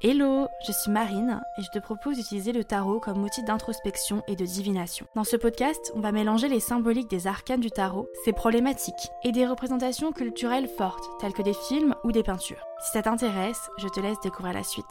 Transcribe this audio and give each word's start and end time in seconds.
Hello, 0.00 0.46
je 0.64 0.70
suis 0.70 0.92
Marine 0.92 1.40
et 1.58 1.62
je 1.62 1.70
te 1.70 1.80
propose 1.80 2.14
d'utiliser 2.14 2.52
le 2.52 2.62
tarot 2.62 3.00
comme 3.00 3.24
outil 3.24 3.42
d'introspection 3.42 4.22
et 4.28 4.36
de 4.36 4.44
divination. 4.44 5.08
Dans 5.16 5.24
ce 5.24 5.34
podcast, 5.34 5.90
on 5.96 5.98
va 5.98 6.12
mélanger 6.12 6.46
les 6.46 6.60
symboliques 6.60 7.10
des 7.10 7.26
arcanes 7.26 7.58
du 7.58 7.72
tarot, 7.72 8.08
ses 8.24 8.32
problématiques 8.32 9.10
et 9.24 9.32
des 9.32 9.44
représentations 9.44 10.12
culturelles 10.12 10.68
fortes 10.68 11.02
telles 11.18 11.32
que 11.32 11.42
des 11.42 11.52
films 11.52 11.96
ou 12.04 12.12
des 12.12 12.22
peintures. 12.22 12.64
Si 12.80 12.92
ça 12.92 13.02
t'intéresse, 13.02 13.70
je 13.78 13.88
te 13.88 13.98
laisse 13.98 14.20
découvrir 14.20 14.54
la 14.54 14.62
suite. 14.62 14.84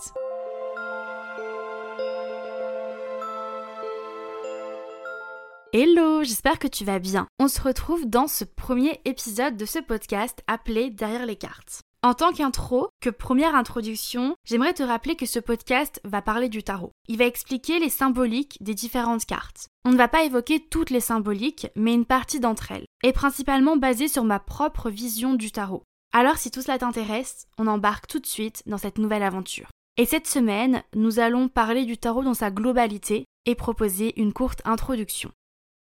Hello, 5.71 6.21
j'espère 6.25 6.59
que 6.59 6.67
tu 6.67 6.83
vas 6.83 6.99
bien. 6.99 7.27
On 7.39 7.47
se 7.47 7.61
retrouve 7.61 8.09
dans 8.09 8.27
ce 8.27 8.43
premier 8.43 8.99
épisode 9.05 9.55
de 9.55 9.65
ce 9.65 9.79
podcast 9.79 10.43
appelé 10.47 10.89
Derrière 10.89 11.25
les 11.25 11.37
cartes. 11.37 11.86
En 12.07 12.13
tant 12.13 12.31
qu'intro, 12.31 12.87
que 13.01 13.09
première 13.09 13.53
introduction, 13.53 14.33
j'aimerais 14.45 14.73
te 14.73 14.81
rappeler 14.81 15.17
que 15.17 15.25
ce 15.25 15.39
podcast 15.39 15.99
va 16.05 16.21
parler 16.21 16.47
du 16.47 16.63
tarot. 16.63 16.93
Il 17.09 17.17
va 17.17 17.25
expliquer 17.25 17.79
les 17.79 17.89
symboliques 17.89 18.57
des 18.61 18.73
différentes 18.73 19.25
cartes. 19.25 19.67
On 19.83 19.91
ne 19.91 19.97
va 19.97 20.07
pas 20.07 20.23
évoquer 20.23 20.61
toutes 20.61 20.89
les 20.89 21.01
symboliques, 21.01 21.67
mais 21.75 21.93
une 21.93 22.05
partie 22.05 22.39
d'entre 22.39 22.71
elles, 22.71 22.85
et 23.03 23.11
principalement 23.11 23.75
basée 23.75 24.07
sur 24.07 24.23
ma 24.23 24.39
propre 24.39 24.89
vision 24.89 25.33
du 25.33 25.51
tarot. 25.51 25.83
Alors 26.13 26.37
si 26.37 26.49
tout 26.49 26.61
cela 26.61 26.77
t'intéresse, 26.77 27.45
on 27.57 27.67
embarque 27.67 28.07
tout 28.07 28.19
de 28.19 28.25
suite 28.25 28.63
dans 28.67 28.77
cette 28.77 28.99
nouvelle 28.99 29.21
aventure. 29.21 29.67
Et 29.97 30.05
cette 30.05 30.27
semaine, 30.27 30.83
nous 30.95 31.19
allons 31.19 31.49
parler 31.49 31.83
du 31.83 31.97
tarot 31.97 32.23
dans 32.23 32.33
sa 32.33 32.51
globalité 32.51 33.25
et 33.45 33.55
proposer 33.55 34.17
une 34.17 34.31
courte 34.31 34.61
introduction. 34.63 35.33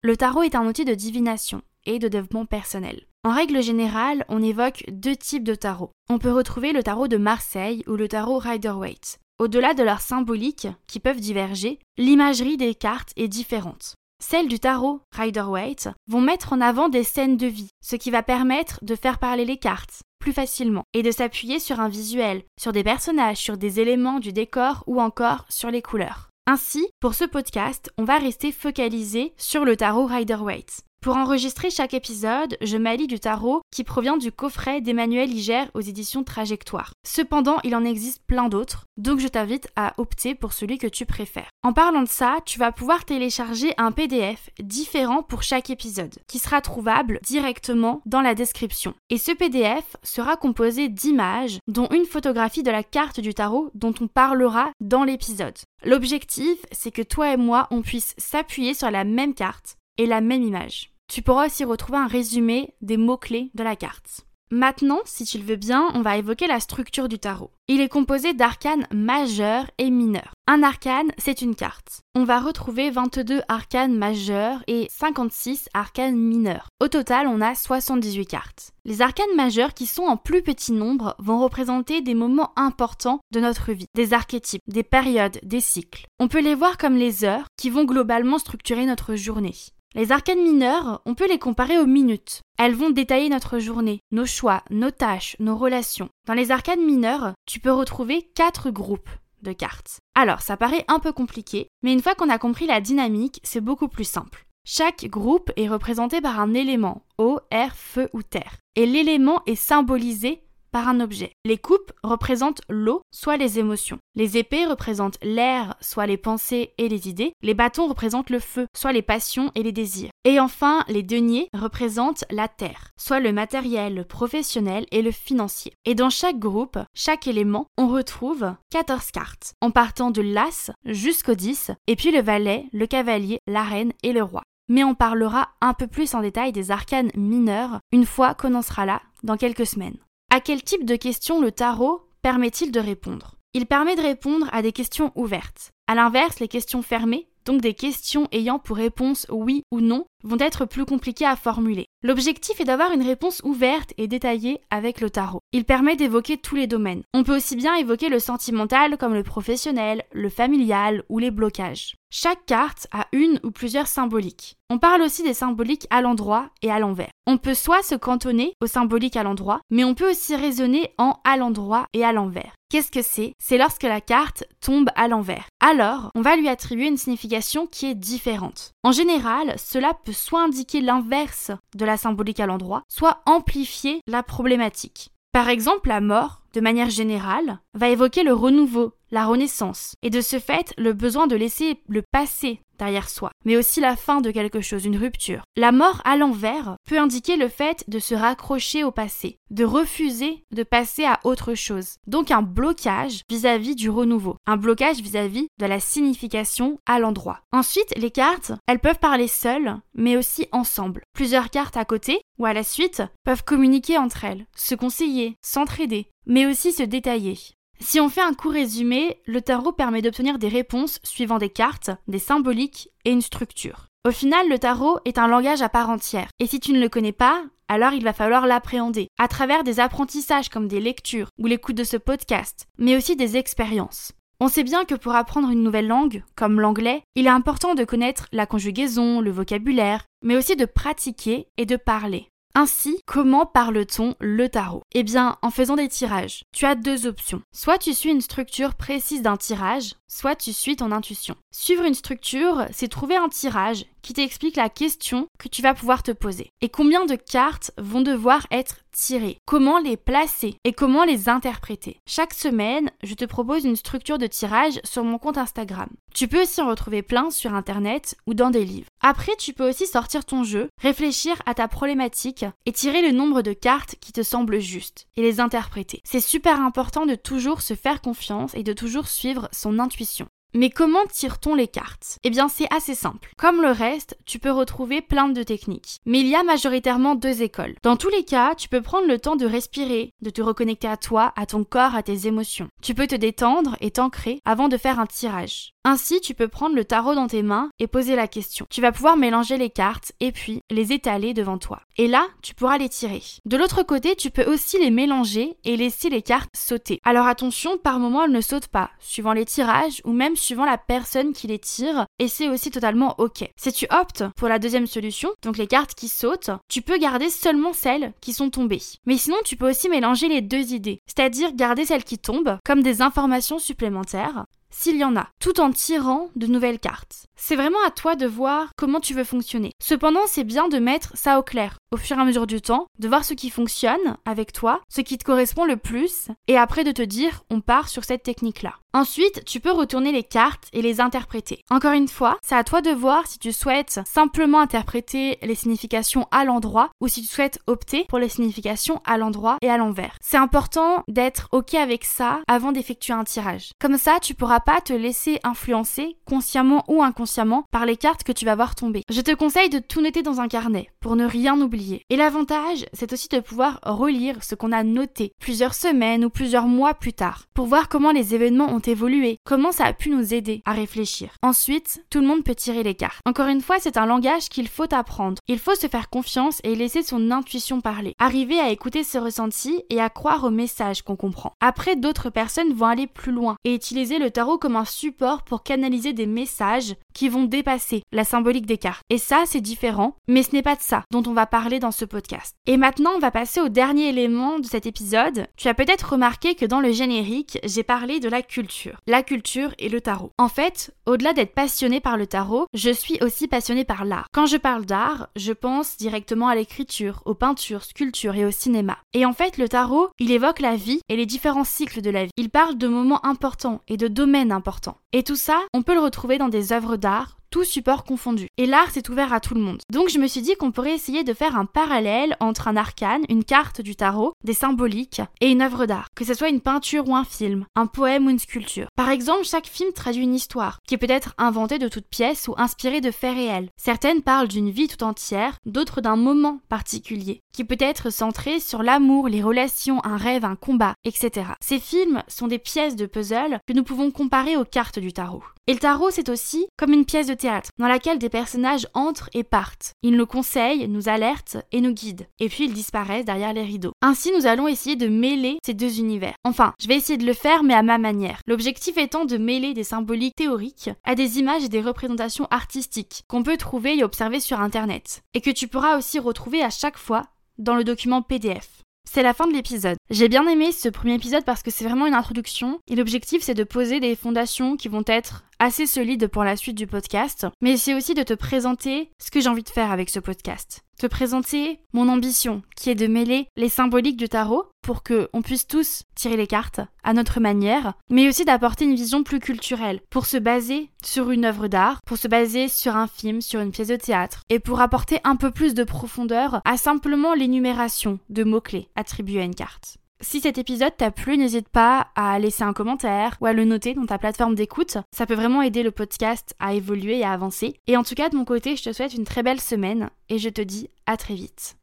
Le 0.02 0.16
tarot 0.16 0.44
est 0.44 0.54
un 0.54 0.68
outil 0.68 0.84
de 0.84 0.94
divination 0.94 1.62
et 1.84 1.98
de 1.98 2.06
développement 2.06 2.46
personnel. 2.46 3.08
En 3.24 3.32
règle 3.32 3.62
générale, 3.62 4.24
on 4.28 4.42
évoque 4.42 4.82
deux 4.90 5.14
types 5.14 5.44
de 5.44 5.54
tarot. 5.54 5.92
On 6.10 6.18
peut 6.18 6.32
retrouver 6.32 6.72
le 6.72 6.82
tarot 6.82 7.06
de 7.06 7.16
Marseille 7.16 7.84
ou 7.86 7.92
le 7.92 8.08
tarot 8.08 8.38
Rider-Waite. 8.38 9.20
Au-delà 9.38 9.74
de 9.74 9.84
leurs 9.84 10.00
symboliques, 10.00 10.66
qui 10.88 10.98
peuvent 10.98 11.20
diverger, 11.20 11.78
l'imagerie 11.98 12.56
des 12.56 12.74
cartes 12.74 13.12
est 13.16 13.28
différente. 13.28 13.94
Celles 14.20 14.48
du 14.48 14.58
tarot 14.58 15.02
Rider-Waite 15.12 15.90
vont 16.08 16.20
mettre 16.20 16.52
en 16.52 16.60
avant 16.60 16.88
des 16.88 17.04
scènes 17.04 17.36
de 17.36 17.46
vie, 17.46 17.70
ce 17.80 17.94
qui 17.94 18.10
va 18.10 18.24
permettre 18.24 18.80
de 18.82 18.96
faire 18.96 19.18
parler 19.18 19.44
les 19.44 19.56
cartes 19.56 20.02
plus 20.18 20.32
facilement 20.32 20.84
et 20.94 21.02
de 21.02 21.10
s'appuyer 21.10 21.58
sur 21.58 21.80
un 21.80 21.88
visuel, 21.88 22.44
sur 22.58 22.72
des 22.72 22.84
personnages, 22.84 23.38
sur 23.38 23.56
des 23.56 23.80
éléments 23.80 24.20
du 24.20 24.32
décor 24.32 24.84
ou 24.86 25.00
encore 25.00 25.44
sur 25.48 25.70
les 25.70 25.82
couleurs. 25.82 26.30
Ainsi, 26.46 26.88
pour 27.00 27.14
ce 27.14 27.24
podcast, 27.24 27.90
on 27.98 28.04
va 28.04 28.18
rester 28.18 28.52
focalisé 28.52 29.32
sur 29.36 29.64
le 29.64 29.76
tarot 29.76 30.06
Rider-Waite. 30.06 30.84
Pour 31.02 31.16
enregistrer 31.16 31.68
chaque 31.68 31.94
épisode, 31.94 32.56
je 32.60 32.76
m'allie 32.76 33.08
du 33.08 33.18
tarot 33.18 33.62
qui 33.72 33.82
provient 33.82 34.16
du 34.16 34.30
coffret 34.30 34.80
d'Emmanuel 34.80 35.34
Iger 35.34 35.64
aux 35.74 35.80
éditions 35.80 36.22
Trajectoire. 36.22 36.92
Cependant, 37.04 37.56
il 37.64 37.74
en 37.74 37.84
existe 37.84 38.22
plein 38.24 38.48
d'autres, 38.48 38.84
donc 38.96 39.18
je 39.18 39.26
t'invite 39.26 39.66
à 39.74 39.94
opter 39.96 40.36
pour 40.36 40.52
celui 40.52 40.78
que 40.78 40.86
tu 40.86 41.04
préfères. 41.04 41.48
En 41.64 41.72
parlant 41.72 42.02
de 42.02 42.08
ça, 42.08 42.36
tu 42.46 42.60
vas 42.60 42.70
pouvoir 42.70 43.04
télécharger 43.04 43.74
un 43.78 43.90
PDF 43.90 44.48
différent 44.62 45.24
pour 45.24 45.42
chaque 45.42 45.70
épisode, 45.70 46.14
qui 46.28 46.38
sera 46.38 46.60
trouvable 46.60 47.18
directement 47.24 48.00
dans 48.06 48.20
la 48.20 48.36
description. 48.36 48.94
Et 49.10 49.18
ce 49.18 49.32
PDF 49.32 49.96
sera 50.04 50.36
composé 50.36 50.88
d'images, 50.88 51.58
dont 51.66 51.88
une 51.88 52.06
photographie 52.06 52.62
de 52.62 52.70
la 52.70 52.84
carte 52.84 53.18
du 53.18 53.34
tarot 53.34 53.70
dont 53.74 53.94
on 54.00 54.06
parlera 54.06 54.70
dans 54.80 55.02
l'épisode. 55.02 55.58
L'objectif, 55.84 56.60
c'est 56.70 56.92
que 56.92 57.02
toi 57.02 57.32
et 57.32 57.36
moi, 57.36 57.66
on 57.72 57.82
puisse 57.82 58.14
s'appuyer 58.18 58.72
sur 58.72 58.92
la 58.92 59.02
même 59.02 59.34
carte 59.34 59.74
et 59.98 60.06
la 60.06 60.20
même 60.20 60.42
image. 60.44 60.91
Tu 61.12 61.20
pourras 61.20 61.44
aussi 61.44 61.62
retrouver 61.64 61.98
un 61.98 62.06
résumé 62.06 62.72
des 62.80 62.96
mots-clés 62.96 63.50
de 63.52 63.62
la 63.62 63.76
carte. 63.76 64.22
Maintenant, 64.50 65.00
si 65.04 65.26
tu 65.26 65.36
le 65.36 65.44
veux 65.44 65.56
bien, 65.56 65.90
on 65.92 66.00
va 66.00 66.16
évoquer 66.16 66.46
la 66.46 66.58
structure 66.58 67.06
du 67.06 67.18
tarot. 67.18 67.50
Il 67.68 67.82
est 67.82 67.90
composé 67.90 68.32
d'arcanes 68.32 68.86
majeurs 68.94 69.66
et 69.76 69.90
mineurs. 69.90 70.32
Un 70.46 70.62
arcane, 70.62 71.12
c'est 71.18 71.42
une 71.42 71.54
carte. 71.54 72.00
On 72.14 72.24
va 72.24 72.40
retrouver 72.40 72.90
22 72.90 73.42
arcanes 73.48 73.94
majeurs 73.94 74.64
et 74.68 74.88
56 74.90 75.68
arcanes 75.74 76.16
mineurs. 76.16 76.68
Au 76.80 76.88
total, 76.88 77.26
on 77.26 77.42
a 77.42 77.54
78 77.54 78.24
cartes. 78.24 78.70
Les 78.86 79.02
arcanes 79.02 79.36
majeurs 79.36 79.74
qui 79.74 79.84
sont 79.84 80.04
en 80.04 80.16
plus 80.16 80.40
petit 80.40 80.72
nombre 80.72 81.14
vont 81.18 81.40
représenter 81.42 82.00
des 82.00 82.14
moments 82.14 82.54
importants 82.56 83.20
de 83.32 83.40
notre 83.40 83.72
vie, 83.72 83.86
des 83.94 84.14
archétypes, 84.14 84.62
des 84.66 84.82
périodes, 84.82 85.40
des 85.42 85.60
cycles. 85.60 86.06
On 86.18 86.28
peut 86.28 86.40
les 86.40 86.54
voir 86.54 86.78
comme 86.78 86.96
les 86.96 87.26
heures 87.26 87.48
qui 87.58 87.68
vont 87.68 87.84
globalement 87.84 88.38
structurer 88.38 88.86
notre 88.86 89.14
journée. 89.14 89.52
Les 89.94 90.10
arcanes 90.10 90.42
mineures, 90.42 91.02
on 91.04 91.14
peut 91.14 91.28
les 91.28 91.38
comparer 91.38 91.78
aux 91.78 91.84
minutes. 91.84 92.40
Elles 92.58 92.74
vont 92.74 92.88
détailler 92.88 93.28
notre 93.28 93.58
journée, 93.58 94.00
nos 94.10 94.24
choix, 94.24 94.62
nos 94.70 94.90
tâches, 94.90 95.36
nos 95.38 95.54
relations. 95.54 96.08
Dans 96.26 96.32
les 96.32 96.50
arcanes 96.50 96.82
mineures, 96.82 97.34
tu 97.44 97.60
peux 97.60 97.72
retrouver 97.72 98.22
quatre 98.34 98.70
groupes 98.70 99.10
de 99.42 99.52
cartes. 99.52 99.98
Alors, 100.14 100.40
ça 100.40 100.56
paraît 100.56 100.86
un 100.88 100.98
peu 100.98 101.12
compliqué, 101.12 101.68
mais 101.82 101.92
une 101.92 102.00
fois 102.00 102.14
qu'on 102.14 102.30
a 102.30 102.38
compris 102.38 102.66
la 102.66 102.80
dynamique, 102.80 103.40
c'est 103.42 103.60
beaucoup 103.60 103.88
plus 103.88 104.08
simple. 104.08 104.46
Chaque 104.64 105.04
groupe 105.10 105.52
est 105.56 105.68
représenté 105.68 106.22
par 106.22 106.40
un 106.40 106.54
élément, 106.54 107.02
eau, 107.18 107.40
air, 107.50 107.76
feu 107.76 108.08
ou 108.14 108.22
terre. 108.22 108.56
Et 108.76 108.86
l'élément 108.86 109.42
est 109.44 109.56
symbolisé 109.56 110.42
par 110.72 110.88
un 110.88 111.00
objet. 111.00 111.32
Les 111.44 111.58
coupes 111.58 111.92
représentent 112.02 112.62
l'eau, 112.68 113.02
soit 113.12 113.36
les 113.36 113.58
émotions. 113.58 113.98
Les 114.16 114.36
épées 114.36 114.66
représentent 114.66 115.18
l'air, 115.22 115.76
soit 115.80 116.06
les 116.06 116.16
pensées 116.16 116.72
et 116.78 116.88
les 116.88 117.08
idées. 117.08 117.32
Les 117.42 117.54
bâtons 117.54 117.86
représentent 117.86 118.30
le 118.30 118.40
feu, 118.40 118.66
soit 118.74 118.92
les 118.92 119.02
passions 119.02 119.52
et 119.54 119.62
les 119.62 119.72
désirs. 119.72 120.10
Et 120.24 120.40
enfin, 120.40 120.84
les 120.88 121.02
deniers 121.02 121.48
représentent 121.54 122.24
la 122.30 122.48
terre, 122.48 122.90
soit 122.98 123.20
le 123.20 123.32
matériel, 123.32 123.94
le 123.94 124.04
professionnel 124.04 124.86
et 124.90 125.02
le 125.02 125.10
financier. 125.10 125.72
Et 125.84 125.94
dans 125.94 126.10
chaque 126.10 126.38
groupe, 126.38 126.78
chaque 126.94 127.26
élément, 127.26 127.66
on 127.78 127.88
retrouve 127.88 128.54
14 128.70 129.10
cartes, 129.12 129.54
en 129.60 129.70
partant 129.70 130.10
de 130.10 130.22
l'as 130.22 130.72
jusqu'au 130.84 131.34
10, 131.34 131.70
et 131.86 131.96
puis 131.96 132.10
le 132.10 132.22
valet, 132.22 132.66
le 132.72 132.86
cavalier, 132.86 133.38
la 133.46 133.62
reine 133.62 133.92
et 134.02 134.12
le 134.12 134.22
roi 134.22 134.42
mais 134.68 134.84
on 134.84 134.94
parlera 134.94 135.50
un 135.60 135.74
peu 135.74 135.86
plus 135.86 136.14
en 136.14 136.22
détail 136.22 136.52
des 136.52 136.70
arcanes 136.70 137.10
mineurs 137.14 137.80
une 137.92 138.06
fois 138.06 138.34
qu'on 138.34 138.54
en 138.54 138.62
sera 138.62 138.86
là 138.86 139.02
dans 139.22 139.36
quelques 139.36 139.66
semaines. 139.66 139.98
À 140.34 140.40
quel 140.40 140.62
type 140.62 140.86
de 140.86 140.96
questions 140.96 141.42
le 141.42 141.52
tarot 141.52 142.08
permet-il 142.22 142.72
de 142.72 142.80
répondre? 142.80 143.34
Il 143.52 143.66
permet 143.66 143.96
de 143.96 144.00
répondre 144.00 144.48
à 144.50 144.62
des 144.62 144.72
questions 144.72 145.12
ouvertes. 145.14 145.72
À 145.86 145.94
l'inverse, 145.94 146.40
les 146.40 146.48
questions 146.48 146.80
fermées, 146.80 147.28
donc 147.44 147.60
des 147.60 147.74
questions 147.74 148.28
ayant 148.32 148.58
pour 148.58 148.78
réponse 148.78 149.26
oui 149.28 149.62
ou 149.70 149.82
non, 149.82 150.06
vont 150.24 150.38
être 150.38 150.64
plus 150.64 150.86
compliquées 150.86 151.26
à 151.26 151.36
formuler. 151.36 151.84
L'objectif 152.02 152.58
est 152.62 152.64
d'avoir 152.64 152.92
une 152.92 153.02
réponse 153.02 153.42
ouverte 153.44 153.92
et 153.98 154.08
détaillée 154.08 154.62
avec 154.70 155.02
le 155.02 155.10
tarot. 155.10 155.40
Il 155.52 155.66
permet 155.66 155.96
d'évoquer 155.96 156.38
tous 156.38 156.56
les 156.56 156.66
domaines. 156.66 157.02
On 157.12 157.24
peut 157.24 157.36
aussi 157.36 157.54
bien 157.54 157.74
évoquer 157.74 158.08
le 158.08 158.18
sentimental 158.18 158.96
comme 158.96 159.12
le 159.12 159.24
professionnel, 159.24 160.02
le 160.12 160.30
familial 160.30 161.04
ou 161.10 161.18
les 161.18 161.30
blocages. 161.30 161.96
Chaque 162.14 162.44
carte 162.44 162.88
a 162.92 163.06
une 163.12 163.40
ou 163.42 163.50
plusieurs 163.50 163.86
symboliques. 163.86 164.58
On 164.68 164.76
parle 164.78 165.00
aussi 165.00 165.22
des 165.22 165.32
symboliques 165.32 165.86
à 165.88 166.02
l'endroit 166.02 166.50
et 166.60 166.70
à 166.70 166.78
l'envers. 166.78 167.08
On 167.26 167.38
peut 167.38 167.54
soit 167.54 167.82
se 167.82 167.94
cantonner 167.94 168.52
aux 168.60 168.66
symboliques 168.66 169.16
à 169.16 169.22
l'endroit, 169.22 169.62
mais 169.70 169.82
on 169.82 169.94
peut 169.94 170.10
aussi 170.10 170.36
raisonner 170.36 170.92
en 170.98 171.20
à 171.24 171.38
l'endroit 171.38 171.86
et 171.94 172.04
à 172.04 172.12
l'envers. 172.12 172.52
Qu'est-ce 172.68 172.90
que 172.90 173.00
c'est? 173.00 173.32
C'est 173.42 173.56
lorsque 173.56 173.84
la 173.84 174.02
carte 174.02 174.44
tombe 174.60 174.90
à 174.94 175.08
l'envers. 175.08 175.46
Alors, 175.60 176.10
on 176.14 176.20
va 176.20 176.36
lui 176.36 176.50
attribuer 176.50 176.88
une 176.88 176.98
signification 176.98 177.66
qui 177.66 177.86
est 177.86 177.94
différente. 177.94 178.72
En 178.82 178.92
général, 178.92 179.54
cela 179.56 179.94
peut 179.94 180.12
soit 180.12 180.42
indiquer 180.42 180.82
l'inverse 180.82 181.50
de 181.74 181.86
la 181.86 181.96
symbolique 181.96 182.40
à 182.40 182.46
l'endroit, 182.46 182.82
soit 182.90 183.22
amplifier 183.24 184.02
la 184.06 184.22
problématique. 184.22 185.08
Par 185.32 185.48
exemple, 185.48 185.88
la 185.88 186.02
mort, 186.02 186.42
de 186.52 186.60
manière 186.60 186.90
générale, 186.90 187.58
va 187.72 187.88
évoquer 187.88 188.22
le 188.22 188.34
renouveau, 188.34 188.92
la 189.12 189.26
renaissance, 189.26 189.94
et 190.02 190.10
de 190.10 190.20
ce 190.20 190.40
fait 190.40 190.74
le 190.76 190.92
besoin 190.92 191.28
de 191.28 191.36
laisser 191.36 191.80
le 191.86 192.02
passé 192.02 192.60
derrière 192.78 193.08
soi, 193.08 193.30
mais 193.44 193.56
aussi 193.56 193.80
la 193.80 193.94
fin 193.94 194.20
de 194.20 194.32
quelque 194.32 194.60
chose, 194.60 194.84
une 194.84 194.96
rupture. 194.96 195.44
La 195.56 195.70
mort 195.70 196.00
à 196.04 196.16
l'envers 196.16 196.76
peut 196.88 196.98
indiquer 196.98 197.36
le 197.36 197.46
fait 197.46 197.84
de 197.86 198.00
se 198.00 198.14
raccrocher 198.14 198.82
au 198.82 198.90
passé, 198.90 199.36
de 199.50 199.64
refuser 199.64 200.42
de 200.50 200.64
passer 200.64 201.04
à 201.04 201.20
autre 201.22 201.54
chose. 201.54 201.94
Donc 202.08 202.32
un 202.32 202.42
blocage 202.42 203.20
vis-à-vis 203.28 203.76
du 203.76 203.88
renouveau, 203.88 204.36
un 204.46 204.56
blocage 204.56 205.00
vis-à-vis 205.00 205.46
de 205.60 205.66
la 205.66 205.78
signification 205.78 206.78
à 206.86 206.98
l'endroit. 206.98 207.40
Ensuite, 207.52 207.92
les 207.96 208.10
cartes, 208.10 208.52
elles 208.66 208.80
peuvent 208.80 208.98
parler 208.98 209.28
seules, 209.28 209.76
mais 209.94 210.16
aussi 210.16 210.48
ensemble. 210.50 211.04
Plusieurs 211.12 211.50
cartes 211.50 211.76
à 211.76 211.84
côté 211.84 212.20
ou 212.38 212.46
à 212.46 212.52
la 212.52 212.64
suite 212.64 213.02
peuvent 213.24 213.44
communiquer 213.44 213.98
entre 213.98 214.24
elles, 214.24 214.46
se 214.56 214.74
conseiller, 214.74 215.36
s'entraider, 215.40 216.08
mais 216.26 216.46
aussi 216.46 216.72
se 216.72 216.82
détailler. 216.82 217.38
Si 217.82 217.98
on 217.98 218.08
fait 218.08 218.22
un 218.22 218.32
court 218.32 218.52
résumé, 218.52 219.18
le 219.26 219.42
tarot 219.42 219.72
permet 219.72 220.02
d'obtenir 220.02 220.38
des 220.38 220.48
réponses 220.48 221.00
suivant 221.02 221.38
des 221.38 221.48
cartes, 221.48 221.90
des 222.06 222.20
symboliques 222.20 222.90
et 223.04 223.10
une 223.10 223.22
structure. 223.22 223.88
Au 224.06 224.12
final, 224.12 224.48
le 224.48 224.58
tarot 224.58 224.98
est 225.04 225.18
un 225.18 225.26
langage 225.26 225.62
à 225.62 225.68
part 225.68 225.90
entière, 225.90 226.28
et 226.38 226.46
si 226.46 226.60
tu 226.60 226.72
ne 226.72 226.80
le 226.80 226.88
connais 226.88 227.12
pas, 227.12 227.42
alors 227.66 227.92
il 227.92 228.04
va 228.04 228.12
falloir 228.12 228.46
l'appréhender, 228.46 229.08
à 229.18 229.26
travers 229.26 229.64
des 229.64 229.80
apprentissages 229.80 230.48
comme 230.48 230.68
des 230.68 230.80
lectures 230.80 231.28
ou 231.38 231.46
l'écoute 231.46 231.76
de 231.76 231.84
ce 231.84 231.96
podcast, 231.96 232.66
mais 232.78 232.96
aussi 232.96 233.16
des 233.16 233.36
expériences. 233.36 234.12
On 234.38 234.48
sait 234.48 234.64
bien 234.64 234.84
que 234.84 234.94
pour 234.94 235.14
apprendre 235.14 235.50
une 235.50 235.62
nouvelle 235.62 235.88
langue, 235.88 236.22
comme 236.36 236.60
l'anglais, 236.60 237.02
il 237.16 237.26
est 237.26 237.30
important 237.30 237.74
de 237.74 237.84
connaître 237.84 238.26
la 238.32 238.46
conjugaison, 238.46 239.20
le 239.20 239.30
vocabulaire, 239.32 240.04
mais 240.22 240.36
aussi 240.36 240.54
de 240.54 240.66
pratiquer 240.66 241.48
et 241.56 241.66
de 241.66 241.76
parler. 241.76 242.28
Ainsi, 242.54 243.00
comment 243.06 243.46
parle-t-on 243.46 244.14
le 244.20 244.46
tarot? 244.50 244.82
Eh 244.92 245.02
bien, 245.04 245.38
en 245.40 245.50
faisant 245.50 245.74
des 245.74 245.88
tirages. 245.88 246.44
Tu 246.52 246.66
as 246.66 246.74
deux 246.74 247.06
options. 247.06 247.40
Soit 247.50 247.78
tu 247.78 247.94
suis 247.94 248.10
une 248.10 248.20
structure 248.20 248.74
précise 248.74 249.22
d'un 249.22 249.38
tirage, 249.38 249.94
soit 250.06 250.36
tu 250.36 250.52
suis 250.52 250.76
ton 250.76 250.92
intuition. 250.92 251.34
Suivre 251.50 251.84
une 251.84 251.94
structure, 251.94 252.66
c'est 252.70 252.88
trouver 252.88 253.16
un 253.16 253.30
tirage 253.30 253.86
qui 254.02 254.12
t'explique 254.12 254.56
la 254.56 254.68
question 254.68 255.28
que 255.38 255.48
tu 255.48 255.62
vas 255.62 255.74
pouvoir 255.74 256.02
te 256.02 256.12
poser. 256.12 256.50
Et 256.60 256.68
combien 256.68 257.06
de 257.06 257.14
cartes 257.14 257.70
vont 257.78 258.02
devoir 258.02 258.46
être 258.50 258.76
tirées, 258.92 259.38
comment 259.46 259.78
les 259.78 259.96
placer? 259.96 260.56
Et 260.64 260.72
comment 260.72 261.04
les 261.04 261.28
interpréter? 261.28 261.98
Chaque 262.06 262.34
semaine, 262.34 262.90
je 263.02 263.14
te 263.14 263.24
propose 263.24 263.64
une 263.64 263.76
structure 263.76 264.18
de 264.18 264.26
tirage 264.26 264.80
sur 264.84 265.02
mon 265.04 265.18
compte 265.18 265.38
Instagram. 265.38 265.88
Tu 266.14 266.28
peux 266.28 266.42
aussi 266.42 266.60
en 266.60 266.68
retrouver 266.68 267.02
plein 267.02 267.30
sur 267.30 267.54
Internet 267.54 268.16
ou 268.26 268.34
dans 268.34 268.50
des 268.50 268.64
livres. 268.64 268.88
Après, 269.00 269.34
tu 269.36 269.54
peux 269.54 269.68
aussi 269.68 269.86
sortir 269.86 270.24
ton 270.24 270.44
jeu, 270.44 270.68
réfléchir 270.80 271.40
à 271.46 271.54
ta 271.54 271.68
problématique 271.68 272.44
et 272.66 272.72
tirer 272.72 273.02
le 273.02 273.12
nombre 273.12 273.42
de 273.42 273.52
cartes 273.52 273.96
qui 274.00 274.12
te 274.12 274.22
semblent 274.22 274.60
justes 274.60 275.06
et 275.16 275.22
les 275.22 275.40
interpréter. 275.40 276.02
C'est 276.04 276.20
super 276.20 276.60
important 276.60 277.06
de 277.06 277.14
toujours 277.14 277.62
se 277.62 277.74
faire 277.74 278.02
confiance 278.02 278.54
et 278.54 278.62
de 278.62 278.72
toujours 278.72 279.08
suivre 279.08 279.48
son 279.52 279.78
intuition. 279.78 280.28
Mais 280.54 280.68
comment 280.68 281.06
tire-t-on 281.10 281.54
les 281.54 281.66
cartes? 281.66 282.18
Eh 282.24 282.30
bien 282.30 282.48
c'est 282.48 282.72
assez 282.72 282.94
simple. 282.94 283.30
Comme 283.38 283.62
le 283.62 283.70
reste, 283.70 284.18
tu 284.26 284.38
peux 284.38 284.50
retrouver 284.50 285.00
plein 285.00 285.28
de 285.28 285.42
techniques. 285.42 285.96
Mais 286.04 286.20
il 286.20 286.26
y 286.26 286.34
a 286.34 286.42
majoritairement 286.42 287.14
deux 287.14 287.40
écoles. 287.40 287.76
Dans 287.82 287.96
tous 287.96 288.10
les 288.10 288.24
cas, 288.24 288.54
tu 288.54 288.68
peux 288.68 288.82
prendre 288.82 289.06
le 289.06 289.18
temps 289.18 289.36
de 289.36 289.46
respirer, 289.46 290.12
de 290.20 290.30
te 290.30 290.42
reconnecter 290.42 290.88
à 290.88 290.98
toi, 290.98 291.32
à 291.36 291.46
ton 291.46 291.64
corps, 291.64 291.94
à 291.94 292.02
tes 292.02 292.26
émotions. 292.26 292.68
Tu 292.82 292.94
peux 292.94 293.06
te 293.06 293.14
détendre 293.14 293.76
et 293.80 293.92
t'ancrer 293.92 294.40
avant 294.44 294.68
de 294.68 294.76
faire 294.76 295.00
un 295.00 295.06
tirage. 295.06 295.72
Ainsi, 295.84 296.20
tu 296.20 296.34
peux 296.34 296.46
prendre 296.46 296.76
le 296.76 296.84
tarot 296.84 297.14
dans 297.14 297.26
tes 297.26 297.42
mains 297.42 297.70
et 297.80 297.88
poser 297.88 298.14
la 298.14 298.28
question. 298.28 298.66
Tu 298.70 298.80
vas 298.80 298.92
pouvoir 298.92 299.16
mélanger 299.16 299.56
les 299.56 299.70
cartes 299.70 300.12
et 300.20 300.30
puis 300.30 300.60
les 300.70 300.92
étaler 300.92 301.34
devant 301.34 301.58
toi. 301.58 301.80
Et 301.96 302.06
là, 302.06 302.26
tu 302.40 302.54
pourras 302.54 302.78
les 302.78 302.88
tirer. 302.88 303.22
De 303.46 303.56
l'autre 303.56 303.82
côté, 303.82 304.14
tu 304.14 304.30
peux 304.30 304.44
aussi 304.44 304.78
les 304.78 304.90
mélanger 304.90 305.56
et 305.64 305.76
laisser 305.76 306.08
les 306.08 306.22
cartes 306.22 306.50
sauter. 306.54 307.00
Alors 307.04 307.26
attention, 307.26 307.78
par 307.78 307.98
moment, 307.98 308.24
elles 308.24 308.30
ne 308.30 308.40
sautent 308.40 308.68
pas, 308.68 308.90
suivant 309.00 309.32
les 309.32 309.44
tirages 309.44 310.00
ou 310.04 310.12
même 310.12 310.36
suivant 310.42 310.64
la 310.64 310.78
personne 310.78 311.32
qui 311.32 311.46
les 311.46 311.58
tire, 311.58 312.06
et 312.18 312.28
c'est 312.28 312.48
aussi 312.48 312.70
totalement 312.70 313.14
ok. 313.18 313.48
Si 313.56 313.72
tu 313.72 313.86
optes 313.90 314.24
pour 314.36 314.48
la 314.48 314.58
deuxième 314.58 314.86
solution, 314.86 315.30
donc 315.42 315.56
les 315.56 315.66
cartes 315.66 315.94
qui 315.94 316.08
sautent, 316.08 316.50
tu 316.68 316.82
peux 316.82 316.98
garder 316.98 317.30
seulement 317.30 317.72
celles 317.72 318.12
qui 318.20 318.32
sont 318.32 318.50
tombées. 318.50 318.82
Mais 319.06 319.16
sinon, 319.16 319.36
tu 319.44 319.56
peux 319.56 319.70
aussi 319.70 319.88
mélanger 319.88 320.28
les 320.28 320.40
deux 320.40 320.72
idées, 320.72 321.00
c'est-à-dire 321.06 321.54
garder 321.54 321.86
celles 321.86 322.04
qui 322.04 322.18
tombent 322.18 322.58
comme 322.64 322.82
des 322.82 323.02
informations 323.02 323.58
supplémentaires, 323.58 324.44
s'il 324.72 324.96
y 324.96 325.04
en 325.04 325.16
a, 325.16 325.28
tout 325.40 325.60
en 325.60 325.70
tirant 325.70 326.30
de 326.34 326.46
nouvelles 326.46 326.80
cartes. 326.80 327.26
C'est 327.36 327.56
vraiment 327.56 327.82
à 327.86 327.90
toi 327.90 328.16
de 328.16 328.26
voir 328.26 328.70
comment 328.76 329.00
tu 329.00 329.14
veux 329.14 329.24
fonctionner. 329.24 329.72
Cependant, 329.82 330.26
c'est 330.26 330.44
bien 330.44 330.68
de 330.68 330.78
mettre 330.78 331.12
ça 331.14 331.38
au 331.38 331.42
clair 331.42 331.76
au 331.92 331.98
fur 331.98 332.16
et 332.16 332.20
à 332.20 332.24
mesure 332.24 332.46
du 332.46 332.60
temps, 332.60 332.86
de 332.98 333.08
voir 333.08 333.24
ce 333.24 333.34
qui 333.34 333.50
fonctionne 333.50 334.16
avec 334.24 334.52
toi, 334.52 334.80
ce 334.88 335.02
qui 335.02 335.18
te 335.18 335.24
correspond 335.24 335.64
le 335.64 335.76
plus, 335.76 336.28
et 336.48 336.56
après 336.56 336.84
de 336.84 336.90
te 336.90 337.02
dire 337.02 337.42
on 337.50 337.60
part 337.60 337.88
sur 337.88 338.04
cette 338.04 338.22
technique-là. 338.22 338.74
Ensuite, 338.94 339.44
tu 339.46 339.58
peux 339.58 339.70
retourner 339.70 340.12
les 340.12 340.22
cartes 340.22 340.68
et 340.74 340.82
les 340.82 341.00
interpréter. 341.00 341.60
Encore 341.70 341.92
une 341.92 342.08
fois, 342.08 342.36
c'est 342.42 342.54
à 342.54 342.64
toi 342.64 342.82
de 342.82 342.90
voir 342.90 343.26
si 343.26 343.38
tu 343.38 343.50
souhaites 343.50 344.00
simplement 344.06 344.60
interpréter 344.60 345.38
les 345.40 345.54
significations 345.54 346.28
à 346.30 346.44
l'endroit 346.44 346.90
ou 347.00 347.08
si 347.08 347.22
tu 347.22 347.28
souhaites 347.28 347.58
opter 347.66 348.04
pour 348.10 348.18
les 348.18 348.28
significations 348.28 349.00
à 349.06 349.16
l'endroit 349.16 349.56
et 349.62 349.70
à 349.70 349.78
l'envers. 349.78 350.16
C'est 350.20 350.36
important 350.36 351.04
d'être 351.08 351.48
ok 351.52 351.74
avec 351.74 352.04
ça 352.04 352.40
avant 352.48 352.72
d'effectuer 352.72 353.14
un 353.14 353.24
tirage. 353.24 353.70
Comme 353.80 353.96
ça, 353.96 354.18
tu 354.20 354.34
pourras 354.34 354.60
pas 354.64 354.80
te 354.80 354.92
laisser 354.92 355.38
influencer, 355.44 356.16
consciemment 356.24 356.84
ou 356.88 357.02
inconsciemment, 357.02 357.64
par 357.70 357.86
les 357.86 357.96
cartes 357.96 358.24
que 358.24 358.32
tu 358.32 358.44
vas 358.44 358.54
voir 358.54 358.74
tomber. 358.74 359.02
Je 359.10 359.20
te 359.20 359.34
conseille 359.34 359.68
de 359.68 359.78
tout 359.78 360.00
noter 360.00 360.22
dans 360.22 360.40
un 360.40 360.48
carnet 360.48 360.88
pour 361.00 361.16
ne 361.16 361.26
rien 361.26 361.60
oublier 361.60 362.04
et 362.10 362.16
l'avantage, 362.16 362.86
c'est 362.92 363.12
aussi 363.12 363.28
de 363.28 363.40
pouvoir 363.40 363.80
relire 363.84 364.42
ce 364.42 364.54
qu'on 364.54 364.72
a 364.72 364.84
noté 364.84 365.32
plusieurs 365.40 365.74
semaines 365.74 366.24
ou 366.24 366.30
plusieurs 366.30 366.66
mois 366.66 366.94
plus 366.94 367.12
tard, 367.12 367.44
pour 367.54 367.66
voir 367.66 367.88
comment 367.88 368.12
les 368.12 368.34
événements 368.34 368.72
ont 368.72 368.78
évolué, 368.78 369.38
comment 369.44 369.72
ça 369.72 369.84
a 369.84 369.92
pu 369.92 370.10
nous 370.10 370.34
aider 370.34 370.62
à 370.64 370.72
réfléchir. 370.72 371.30
Ensuite, 371.42 372.04
tout 372.10 372.20
le 372.20 372.26
monde 372.26 372.44
peut 372.44 372.54
tirer 372.54 372.82
les 372.82 372.94
cartes. 372.94 373.20
Encore 373.26 373.48
une 373.48 373.60
fois, 373.60 373.76
c'est 373.80 373.96
un 373.96 374.06
langage 374.06 374.48
qu'il 374.48 374.68
faut 374.68 374.92
apprendre. 374.94 375.38
Il 375.48 375.58
faut 375.58 375.74
se 375.74 375.86
faire 375.86 376.10
confiance 376.10 376.60
et 376.64 376.74
laisser 376.74 377.02
son 377.02 377.30
intuition 377.30 377.80
parler. 377.80 378.14
Arriver 378.18 378.60
à 378.60 378.70
écouter 378.70 379.04
ses 379.04 379.18
ressentis 379.18 379.82
et 379.90 380.00
à 380.00 380.08
croire 380.08 380.44
aux 380.44 380.50
messages 380.50 381.02
qu'on 381.02 381.16
comprend. 381.16 381.52
Après, 381.60 381.96
d'autres 381.96 382.30
personnes 382.30 382.72
vont 382.72 382.86
aller 382.86 383.06
plus 383.06 383.32
loin 383.32 383.56
et 383.64 383.74
utiliser 383.74 384.18
le 384.18 384.30
tarot 384.30 384.51
comme 384.58 384.76
un 384.76 384.84
support 384.84 385.42
pour 385.42 385.62
canaliser 385.62 386.12
des 386.12 386.26
messages 386.26 386.94
qui 387.14 387.28
vont 387.28 387.44
dépasser 387.44 388.02
la 388.12 388.24
symbolique 388.24 388.66
des 388.66 388.78
cartes. 388.78 389.02
Et 389.10 389.18
ça, 389.18 389.42
c'est 389.46 389.60
différent, 389.60 390.16
mais 390.28 390.42
ce 390.42 390.52
n'est 390.52 390.62
pas 390.62 390.76
de 390.76 390.82
ça 390.82 391.04
dont 391.10 391.22
on 391.26 391.34
va 391.34 391.46
parler 391.46 391.78
dans 391.78 391.90
ce 391.90 392.04
podcast. 392.04 392.54
Et 392.66 392.76
maintenant, 392.76 393.12
on 393.16 393.18
va 393.18 393.30
passer 393.30 393.60
au 393.60 393.68
dernier 393.68 394.08
élément 394.08 394.58
de 394.58 394.66
cet 394.66 394.86
épisode. 394.86 395.46
Tu 395.56 395.68
as 395.68 395.74
peut-être 395.74 396.12
remarqué 396.12 396.54
que 396.54 396.66
dans 396.66 396.80
le 396.80 396.92
générique, 396.92 397.58
j'ai 397.64 397.82
parlé 397.82 398.20
de 398.20 398.28
la 398.28 398.42
culture. 398.42 398.98
La 399.06 399.22
culture 399.22 399.74
et 399.78 399.88
le 399.88 400.00
tarot. 400.00 400.30
En 400.38 400.48
fait, 400.48 400.94
au-delà 401.06 401.32
d'être 401.32 401.54
passionné 401.54 402.00
par 402.00 402.16
le 402.16 402.26
tarot, 402.26 402.66
je 402.74 402.90
suis 402.90 403.18
aussi 403.22 403.48
passionné 403.48 403.84
par 403.84 404.04
l'art. 404.04 404.26
Quand 404.32 404.46
je 404.46 404.56
parle 404.56 404.86
d'art, 404.86 405.28
je 405.36 405.52
pense 405.52 405.96
directement 405.96 406.48
à 406.48 406.54
l'écriture, 406.54 407.22
aux 407.26 407.34
peintures, 407.34 407.84
sculptures 407.84 408.34
et 408.34 408.44
au 408.44 408.50
cinéma. 408.50 408.98
Et 409.12 409.26
en 409.26 409.32
fait, 409.32 409.58
le 409.58 409.68
tarot, 409.68 410.08
il 410.18 410.32
évoque 410.32 410.60
la 410.60 410.76
vie 410.76 411.00
et 411.08 411.16
les 411.16 411.26
différents 411.26 411.64
cycles 411.64 412.00
de 412.00 412.10
la 412.10 412.24
vie. 412.24 412.30
Il 412.36 412.50
parle 412.50 412.76
de 412.76 412.88
moments 412.88 413.24
importants 413.24 413.80
et 413.88 413.96
de 413.96 414.08
domaines 414.08 414.41
importants. 414.50 414.98
Et 415.12 415.22
tout 415.22 415.36
ça, 415.36 415.60
on 415.72 415.82
peut 415.82 415.94
le 415.94 416.00
retrouver 416.00 416.38
dans 416.38 416.48
des 416.48 416.72
œuvres 416.72 416.96
d'art, 416.96 417.36
tout 417.52 417.64
support 417.64 418.02
confondu. 418.04 418.48
Et 418.56 418.66
l'art 418.66 418.90
s'est 418.90 419.10
ouvert 419.10 419.32
à 419.32 419.38
tout 419.38 419.54
le 419.54 419.60
monde. 419.60 419.82
Donc 419.92 420.08
je 420.08 420.18
me 420.18 420.26
suis 420.26 420.40
dit 420.40 420.56
qu'on 420.56 420.72
pourrait 420.72 420.94
essayer 420.94 421.22
de 421.22 421.34
faire 421.34 421.54
un 421.54 421.66
parallèle 421.66 422.34
entre 422.40 422.66
un 422.66 422.76
arcane, 422.76 423.24
une 423.28 423.44
carte 423.44 423.82
du 423.82 423.94
tarot, 423.94 424.32
des 424.42 424.54
symboliques 424.54 425.20
et 425.42 425.50
une 425.50 425.60
œuvre 425.60 425.84
d'art. 425.84 426.08
Que 426.16 426.24
ce 426.24 426.32
soit 426.32 426.48
une 426.48 426.62
peinture 426.62 427.06
ou 427.08 427.14
un 427.14 427.24
film, 427.24 427.66
un 427.76 427.86
poème 427.86 428.26
ou 428.26 428.30
une 428.30 428.38
sculpture. 428.38 428.86
Par 428.96 429.10
exemple, 429.10 429.44
chaque 429.44 429.66
film 429.66 429.92
traduit 429.92 430.24
une 430.24 430.34
histoire, 430.34 430.78
qui 430.88 430.96
peut 430.96 431.06
être 431.10 431.34
inventée 431.36 431.78
de 431.78 431.88
toutes 431.88 432.08
pièces 432.08 432.48
ou 432.48 432.54
inspirée 432.56 433.02
de 433.02 433.10
faits 433.10 433.34
réels. 433.34 433.68
Certaines 433.76 434.22
parlent 434.22 434.48
d'une 434.48 434.70
vie 434.70 434.88
tout 434.88 435.04
entière, 435.04 435.58
d'autres 435.66 436.00
d'un 436.00 436.16
moment 436.16 436.60
particulier, 436.70 437.40
qui 437.52 437.64
peut 437.64 437.76
être 437.78 438.10
centré 438.10 438.60
sur 438.60 438.82
l'amour, 438.82 439.28
les 439.28 439.42
relations, 439.42 440.02
un 440.06 440.16
rêve, 440.16 440.46
un 440.46 440.56
combat, 440.56 440.94
etc. 441.04 441.48
Ces 441.60 441.78
films 441.78 442.22
sont 442.28 442.46
des 442.46 442.58
pièces 442.58 442.96
de 442.96 443.04
puzzle 443.04 443.58
que 443.66 443.74
nous 443.74 443.84
pouvons 443.84 444.10
comparer 444.10 444.56
aux 444.56 444.64
cartes 444.64 444.98
du 444.98 445.12
tarot. 445.12 445.44
Et 445.68 445.74
le 445.74 445.78
tarot, 445.78 446.10
c'est 446.10 446.28
aussi 446.28 446.66
comme 446.76 446.92
une 446.92 447.04
pièce 447.04 447.28
de 447.28 447.34
dans 447.78 447.88
laquelle 447.88 448.18
des 448.18 448.28
personnages 448.28 448.86
entrent 448.94 449.30
et 449.34 449.44
partent. 449.44 449.92
Ils 450.02 450.16
nous 450.16 450.26
conseillent, 450.26 450.88
nous 450.88 451.08
alertent 451.08 451.58
et 451.72 451.80
nous 451.80 451.92
guident. 451.92 452.26
Et 452.38 452.48
puis 452.48 452.64
ils 452.64 452.72
disparaissent 452.72 453.24
derrière 453.24 453.52
les 453.52 453.62
rideaux. 453.62 453.92
Ainsi, 454.02 454.32
nous 454.36 454.46
allons 454.46 454.68
essayer 454.68 454.96
de 454.96 455.08
mêler 455.08 455.58
ces 455.64 455.74
deux 455.74 455.98
univers. 455.98 456.34
Enfin, 456.44 456.72
je 456.80 456.88
vais 456.88 456.96
essayer 456.96 457.18
de 457.18 457.26
le 457.26 457.32
faire, 457.32 457.62
mais 457.62 457.74
à 457.74 457.82
ma 457.82 457.98
manière. 457.98 458.40
L'objectif 458.46 458.96
étant 458.98 459.24
de 459.24 459.36
mêler 459.36 459.74
des 459.74 459.84
symboliques 459.84 460.36
théoriques 460.36 460.90
à 461.04 461.14
des 461.14 461.38
images 461.38 461.64
et 461.64 461.68
des 461.68 461.80
représentations 461.80 462.48
artistiques 462.50 463.22
qu'on 463.28 463.42
peut 463.42 463.56
trouver 463.56 463.98
et 463.98 464.04
observer 464.04 464.40
sur 464.40 464.60
Internet. 464.60 465.22
Et 465.34 465.40
que 465.40 465.50
tu 465.50 465.68
pourras 465.68 465.98
aussi 465.98 466.18
retrouver 466.18 466.62
à 466.62 466.70
chaque 466.70 466.98
fois 466.98 467.24
dans 467.58 467.74
le 467.74 467.84
document 467.84 468.22
PDF. 468.22 468.82
C'est 469.04 469.22
la 469.22 469.34
fin 469.34 469.46
de 469.46 469.52
l'épisode. 469.52 469.98
J'ai 470.10 470.28
bien 470.28 470.46
aimé 470.46 470.72
ce 470.72 470.88
premier 470.88 471.14
épisode 471.14 471.44
parce 471.44 471.62
que 471.62 471.70
c'est 471.70 471.84
vraiment 471.84 472.06
une 472.06 472.14
introduction 472.14 472.78
et 472.88 472.94
l'objectif 472.94 473.42
c'est 473.42 473.52
de 473.52 473.64
poser 473.64 474.00
des 474.00 474.16
fondations 474.16 474.76
qui 474.76 474.88
vont 474.88 475.02
être 475.06 475.44
assez 475.62 475.86
solides 475.86 476.26
pour 476.26 476.42
la 476.42 476.56
suite 476.56 476.76
du 476.76 476.88
podcast, 476.88 477.46
mais 477.60 477.76
c'est 477.76 477.94
aussi 477.94 478.14
de 478.14 478.24
te 478.24 478.34
présenter 478.34 479.10
ce 479.22 479.30
que 479.30 479.40
j'ai 479.40 479.48
envie 479.48 479.62
de 479.62 479.68
faire 479.68 479.92
avec 479.92 480.10
ce 480.10 480.18
podcast 480.18 480.82
te 481.02 481.06
présenter 481.08 481.80
mon 481.92 482.08
ambition, 482.08 482.62
qui 482.76 482.88
est 482.88 482.94
de 482.94 483.08
mêler 483.08 483.48
les 483.56 483.68
symboliques 483.68 484.16
du 484.16 484.28
tarot 484.28 484.66
pour 484.82 485.02
que 485.02 485.28
on 485.32 485.42
puisse 485.42 485.66
tous 485.66 486.04
tirer 486.14 486.36
les 486.36 486.46
cartes 486.46 486.80
à 487.02 487.12
notre 487.12 487.40
manière, 487.40 487.94
mais 488.08 488.28
aussi 488.28 488.44
d'apporter 488.44 488.84
une 488.84 488.94
vision 488.94 489.24
plus 489.24 489.40
culturelle, 489.40 490.00
pour 490.10 490.26
se 490.26 490.36
baser 490.36 490.90
sur 491.04 491.32
une 491.32 491.44
œuvre 491.44 491.66
d'art, 491.66 491.98
pour 492.06 492.18
se 492.18 492.28
baser 492.28 492.68
sur 492.68 492.94
un 492.94 493.08
film, 493.08 493.40
sur 493.40 493.60
une 493.60 493.72
pièce 493.72 493.88
de 493.88 493.96
théâtre, 493.96 494.42
et 494.48 494.60
pour 494.60 494.80
apporter 494.80 495.18
un 495.24 495.34
peu 495.34 495.50
plus 495.50 495.74
de 495.74 495.82
profondeur 495.82 496.60
à 496.64 496.76
simplement 496.76 497.34
l'énumération 497.34 498.20
de 498.28 498.44
mots-clés 498.44 498.88
attribués 498.94 499.40
à 499.40 499.44
une 499.44 499.56
carte. 499.56 499.98
Si 500.24 500.40
cet 500.40 500.56
épisode 500.56 500.96
t'a 500.96 501.10
plu, 501.10 501.36
n'hésite 501.36 501.68
pas 501.68 502.06
à 502.14 502.38
laisser 502.38 502.62
un 502.62 502.72
commentaire 502.72 503.36
ou 503.40 503.46
à 503.46 503.52
le 503.52 503.64
noter 503.64 503.94
dans 503.94 504.06
ta 504.06 504.18
plateforme 504.18 504.54
d'écoute. 504.54 504.96
Ça 505.10 505.26
peut 505.26 505.34
vraiment 505.34 505.62
aider 505.62 505.82
le 505.82 505.90
podcast 505.90 506.54
à 506.60 506.74
évoluer 506.74 507.18
et 507.18 507.24
à 507.24 507.32
avancer. 507.32 507.74
Et 507.88 507.96
en 507.96 508.04
tout 508.04 508.14
cas, 508.14 508.28
de 508.28 508.36
mon 508.36 508.44
côté, 508.44 508.76
je 508.76 508.84
te 508.84 508.92
souhaite 508.92 509.14
une 509.14 509.24
très 509.24 509.42
belle 509.42 509.60
semaine 509.60 510.10
et 510.28 510.38
je 510.38 510.48
te 510.48 510.62
dis 510.62 510.88
à 511.06 511.16
très 511.16 511.34
vite. 511.34 511.76